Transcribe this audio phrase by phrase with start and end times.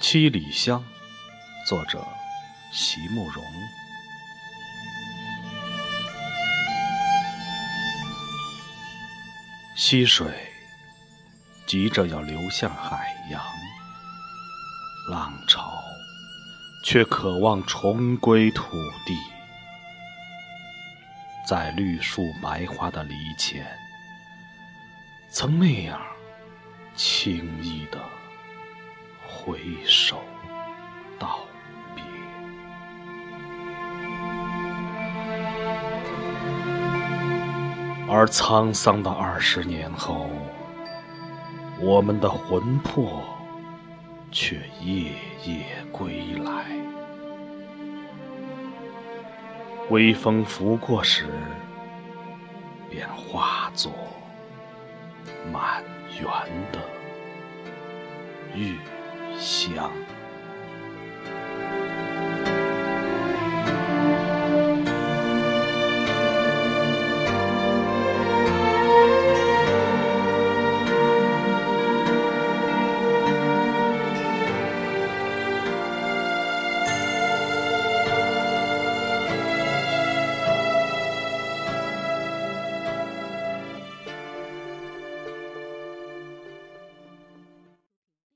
[0.00, 0.82] 七里香，
[1.68, 2.02] 作者
[2.72, 3.44] 席慕容。
[9.76, 10.26] 溪水
[11.66, 13.44] 急着要流向海洋，
[15.10, 15.70] 浪潮
[16.82, 19.14] 却渴望重归土地，
[21.46, 23.66] 在绿树白花的篱前，
[25.30, 26.00] 曾那样
[26.96, 27.98] 轻易的
[29.42, 30.18] 挥手
[31.18, 31.40] 道
[31.94, 32.04] 别。
[38.06, 40.28] 而沧桑的二十年后，
[41.80, 43.24] 我们的魂魄
[44.30, 45.12] 却夜
[45.46, 46.66] 夜归来。
[49.88, 51.26] 微风拂过时，
[52.90, 53.90] 便化作
[55.50, 55.82] 满
[56.20, 56.28] 园
[56.70, 56.78] 的
[58.54, 58.76] 玉
[59.40, 60.19] 香。